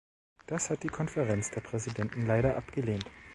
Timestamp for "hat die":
0.71-0.87